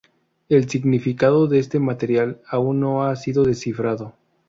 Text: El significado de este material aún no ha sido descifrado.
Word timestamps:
El 0.49 0.67
significado 0.67 1.45
de 1.45 1.59
este 1.59 1.77
material 1.77 2.41
aún 2.49 2.79
no 2.79 3.03
ha 3.05 3.15
sido 3.15 3.43
descifrado. 3.43 4.15